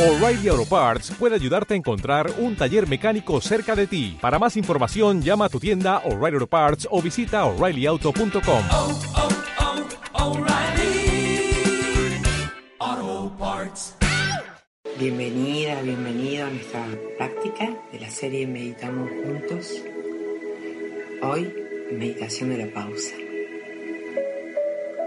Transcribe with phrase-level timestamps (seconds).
[0.00, 4.16] O'Reilly Auto Parts puede ayudarte a encontrar un taller mecánico cerca de ti.
[4.18, 8.64] Para más información, llama a tu tienda O'Reilly Auto Parts o visita oreillyauto.com.
[8.72, 8.98] oh,
[12.80, 13.94] oh, Parts.
[14.98, 16.86] Bienvenida, bienvenido a nuestra
[17.18, 19.82] práctica de la serie Meditamos Juntos.
[21.20, 21.52] Hoy,
[21.92, 23.16] meditación de la pausa.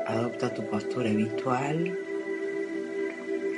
[0.05, 2.02] Adopta tu postura habitual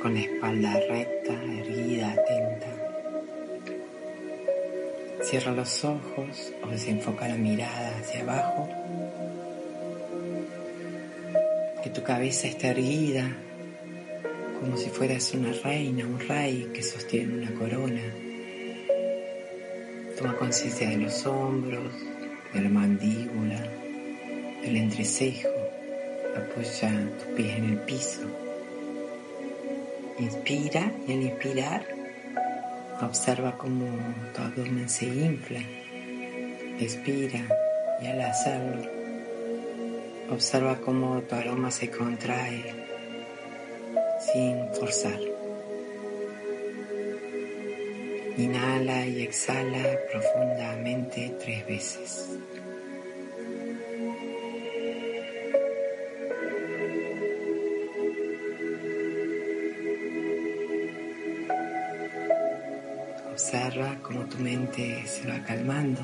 [0.00, 2.66] con la espalda recta, erguida, atenta.
[5.22, 8.68] Cierra los ojos o desenfoca la mirada hacia abajo.
[11.82, 13.36] Que tu cabeza esté erguida
[14.60, 18.02] como si fueras una reina, un rey que sostiene una corona.
[20.18, 21.92] Toma conciencia de los hombros,
[22.52, 23.62] de la mandíbula,
[24.62, 25.48] del entrecejo.
[26.36, 28.45] Apoya tus pies en el piso.
[30.18, 31.86] Inspira y al inspirar
[33.02, 33.86] observa cómo
[34.34, 35.60] tu abdomen se infla.
[36.78, 37.40] Expira
[38.02, 38.96] y al hacerlo
[40.30, 42.74] observa cómo tu aroma se contrae
[44.20, 45.20] sin forzar.
[48.36, 52.38] Inhala y exhala profundamente tres veces.
[63.46, 66.02] Observa cómo tu mente se va calmando.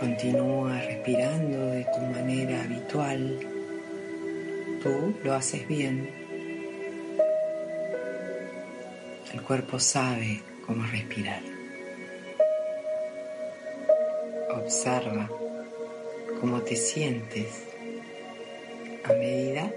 [0.00, 3.38] Continúa respirando de tu manera habitual.
[4.82, 6.08] Tú lo haces bien.
[9.34, 11.42] El cuerpo sabe cómo respirar.
[14.54, 15.28] Observa
[16.40, 17.62] cómo te sientes
[19.04, 19.70] a medida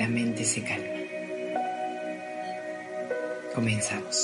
[0.00, 0.86] la mente se calma.
[3.54, 4.16] Comenzamos.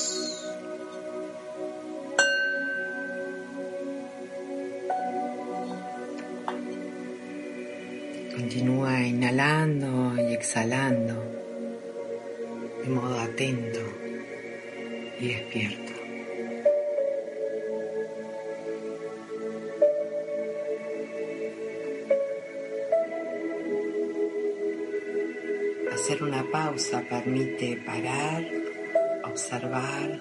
[8.34, 11.22] Continúa inhalando y exhalando
[12.82, 13.80] de modo atento
[15.20, 15.85] y despierto.
[26.06, 28.44] Hacer una pausa permite parar,
[29.24, 30.16] observar,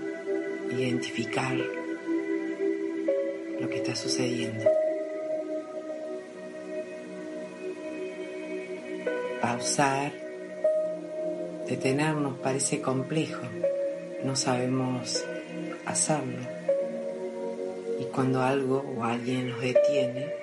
[0.72, 1.56] identificar
[3.60, 4.68] lo que está sucediendo.
[9.40, 10.12] Pausar,
[11.68, 13.44] detenernos parece complejo,
[14.24, 15.24] no sabemos
[15.86, 16.48] hacerlo.
[18.00, 20.34] Y cuando algo o alguien nos detiene,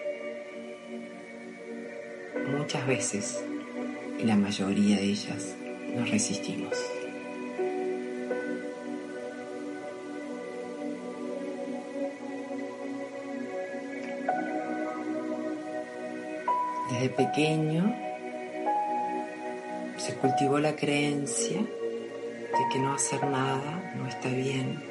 [2.46, 3.42] muchas veces,
[4.24, 5.54] la mayoría de ellas,
[5.96, 6.72] nos resistimos.
[16.90, 17.94] Desde pequeño
[19.96, 24.82] se cultivó la creencia de que no hacer nada no está bien.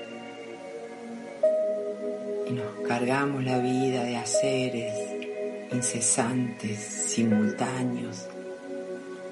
[2.47, 4.93] Y nos cargamos la vida de haceres
[5.71, 8.27] incesantes, simultáneos,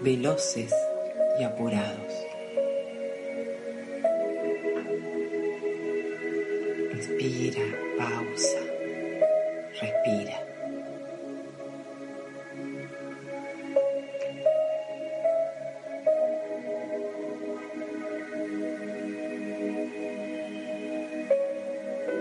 [0.02, 0.74] veloces
[1.40, 2.14] y apurados.
[6.94, 7.64] Inspira,
[7.98, 8.60] pausa,
[9.82, 10.46] respira.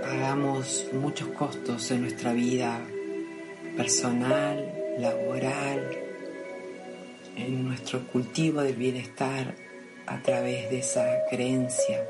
[0.02, 2.80] Pagamos muchos costos en nuestra vida
[3.76, 6.07] personal, laboral,
[7.38, 9.54] en nuestro cultivo del bienestar
[10.06, 12.04] a través de esa creencia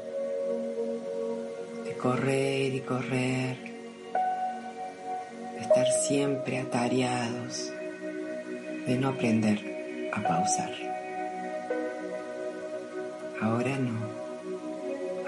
[1.84, 3.56] de correr y correr,
[5.54, 7.70] de estar siempre atareados,
[8.86, 10.72] de no aprender a pausar.
[13.40, 13.98] Ahora no,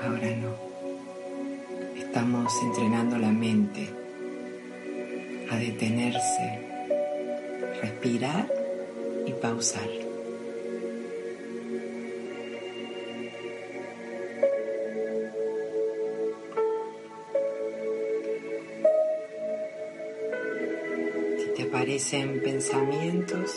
[0.03, 0.71] ahora no.
[1.99, 3.89] Estamos entrenando la mente
[5.51, 6.59] a detenerse,
[7.83, 8.60] respirar
[9.41, 9.89] pausar.
[21.39, 23.55] Si te aparecen pensamientos,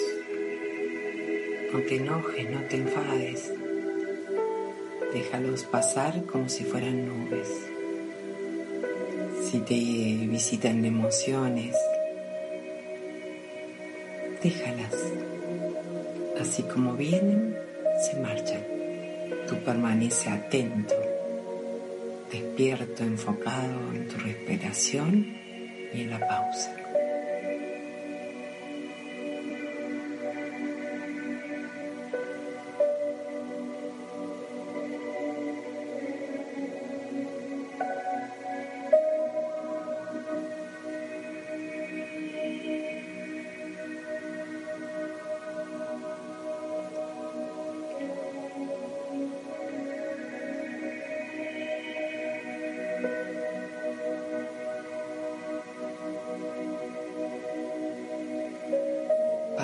[1.71, 3.53] no te enojes, no te enfades.
[5.13, 7.49] Déjalos pasar como si fueran nubes.
[9.43, 9.75] Si te
[10.27, 11.75] visitan emociones,
[14.43, 14.93] déjalas.
[16.39, 17.55] Así como vienen,
[18.03, 18.61] se marchan.
[19.47, 20.95] Tú permanece atento,
[22.31, 25.37] despierto, enfocado en tu respiración
[25.93, 26.82] y en la pausa.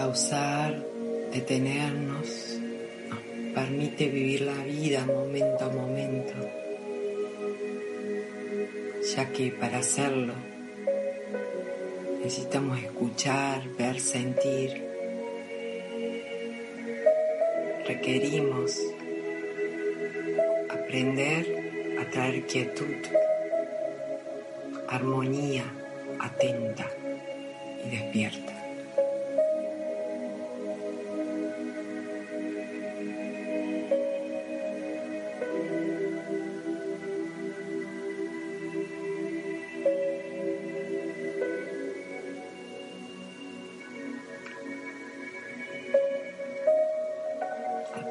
[0.09, 0.73] Pausar,
[1.31, 2.57] detenernos,
[3.09, 6.33] nos permite vivir la vida momento a momento,
[9.15, 10.33] ya que para hacerlo
[12.23, 14.81] necesitamos escuchar, ver, sentir.
[17.85, 18.79] Requerimos
[20.69, 21.45] aprender
[22.01, 22.97] a traer quietud,
[24.87, 25.65] armonía
[26.19, 26.87] atenta
[27.85, 28.58] y despierta.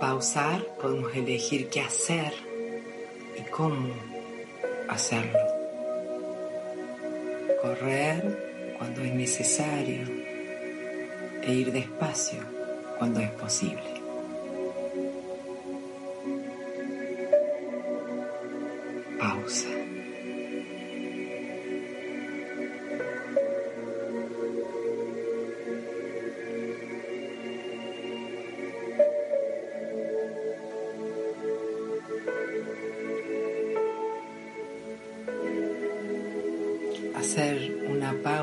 [0.09, 2.33] Pausar podemos elegir qué hacer
[3.39, 3.93] y cómo
[4.89, 5.39] hacerlo.
[7.61, 10.07] Correr cuando es necesario
[11.43, 12.41] e ir despacio
[12.99, 14.01] cuando es posible.
[19.21, 19.78] Pausa.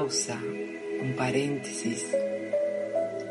[0.05, 2.15] Un paréntesis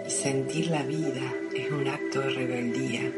[0.05, 1.23] y sentir la vida
[1.55, 3.13] es un acto de rebeldía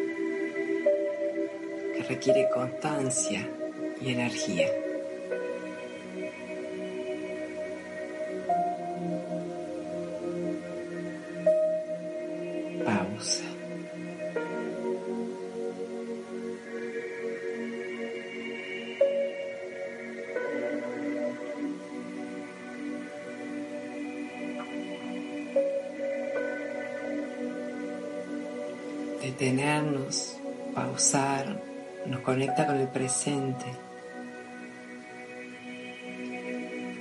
[1.94, 3.48] que requiere constancia
[3.98, 4.68] y energía.
[29.26, 30.36] Detenernos,
[30.72, 31.60] pausar,
[32.06, 33.64] nos conecta con el presente,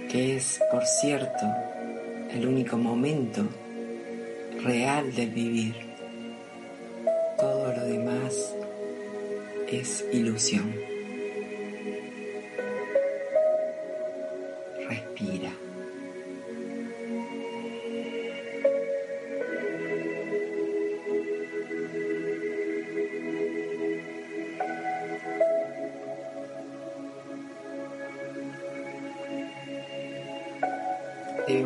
[0.09, 1.45] que es, por cierto,
[2.31, 3.43] el único momento
[4.63, 5.75] real del vivir.
[7.37, 8.55] Todo lo demás
[9.67, 10.94] es ilusión.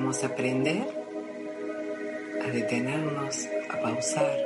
[0.10, 0.88] Debemos aprender
[2.44, 4.38] a detenernos, a pausar,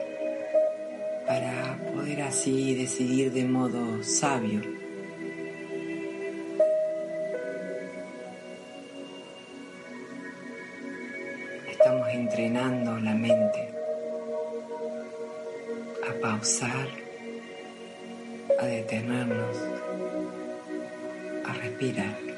[1.26, 4.60] para poder así decidir de modo sabio.
[11.72, 13.70] Estamos entrenando la mente
[16.10, 16.88] a pausar,
[18.60, 19.58] a detenernos,
[21.46, 22.33] a respirar.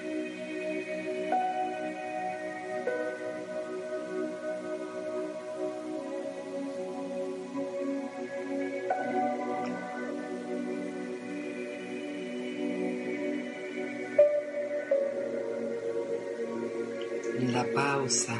[17.56, 18.38] La pausa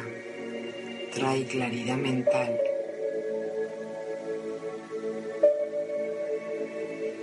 [1.14, 2.60] trae claridad mental.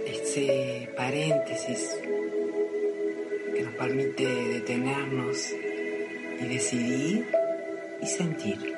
[0.07, 1.91] Ese paréntesis
[3.53, 5.51] que nos permite detenernos
[6.41, 7.27] y decidir
[8.01, 8.72] y sentir.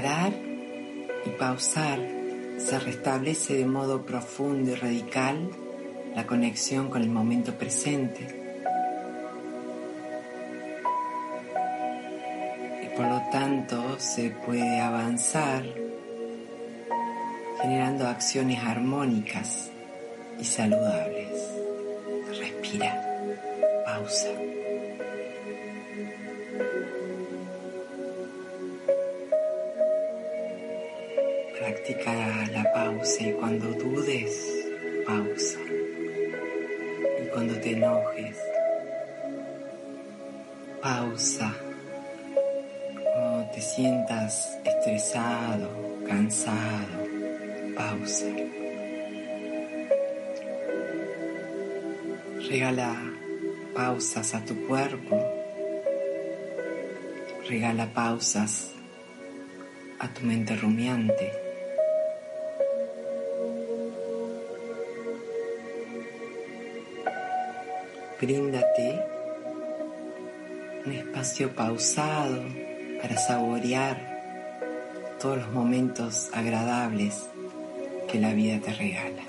[0.00, 0.32] Parar
[1.26, 1.98] y pausar,
[2.58, 5.50] se restablece de modo profundo y radical
[6.14, 8.20] la conexión con el momento presente.
[12.84, 15.64] Y por lo tanto se puede avanzar
[17.60, 19.70] generando acciones armónicas
[20.38, 21.28] y saludables.
[22.38, 23.02] Respira,
[23.84, 24.28] pausa.
[33.16, 34.64] Y cuando dudes,
[35.06, 35.58] pausa.
[37.22, 38.36] Y cuando te enojes,
[40.82, 41.54] pausa.
[43.02, 45.70] Cuando te sientas estresado,
[46.06, 46.98] cansado,
[47.74, 48.26] pausa.
[52.50, 52.94] Regala
[53.74, 55.18] pausas a tu cuerpo.
[57.48, 58.74] Regala pausas
[59.98, 61.47] a tu mente rumiante.
[68.20, 69.00] Bríndate
[70.84, 72.42] un espacio pausado
[73.00, 73.96] para saborear
[75.20, 77.28] todos los momentos agradables
[78.10, 79.22] que la vida te regala.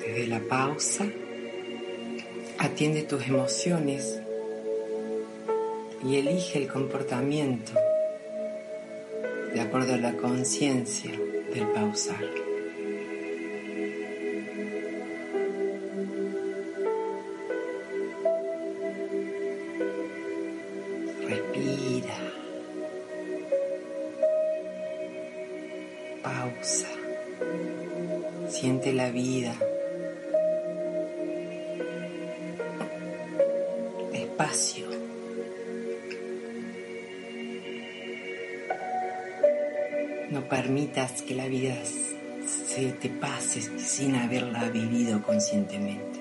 [0.00, 1.06] Desde la pausa,
[2.58, 4.20] atiende tus emociones
[6.04, 7.72] y elige el comportamiento
[9.52, 11.10] de acuerdo a la conciencia
[11.52, 12.24] del pausar.
[21.28, 22.16] Respira.
[26.22, 26.88] Pausa.
[28.48, 29.54] Siente la vida.
[34.12, 34.89] Despacio.
[40.50, 41.74] Permitas que la vida
[42.66, 46.19] se te pase sin haberla vivido conscientemente.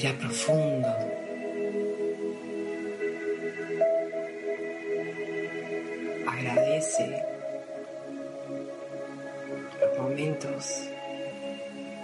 [0.00, 0.88] Respira profundo.
[6.26, 7.22] Agradece
[9.80, 10.88] los momentos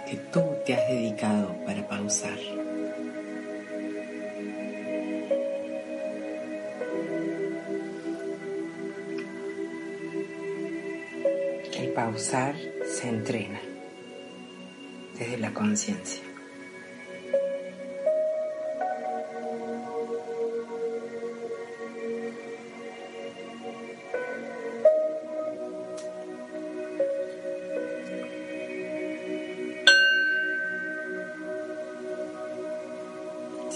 [0.07, 2.37] que tú te has dedicado para pausar.
[11.73, 13.59] El pausar se entrena
[15.17, 16.26] desde la conciencia.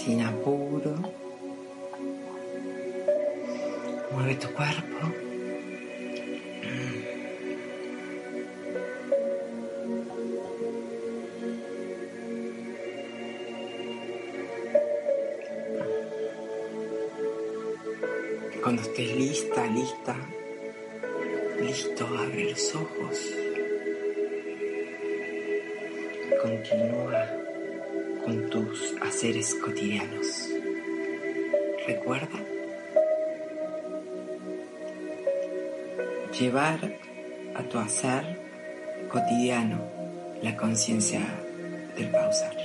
[0.04, 0.96] Sin apuro,
[4.10, 4.98] mueve tu cuerpo.
[18.60, 20.16] Cuando estés lista, lista,
[21.60, 23.34] listo, abre los ojos.
[26.42, 27.51] Continúa
[28.24, 30.48] con tus haceres cotidianos.
[31.86, 32.38] Recuerda
[36.38, 36.96] llevar
[37.54, 38.38] a tu hacer
[39.08, 39.80] cotidiano
[40.42, 41.20] la conciencia
[41.96, 42.56] del pausar.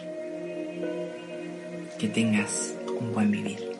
[1.99, 3.76] Que tengas un buen vivir.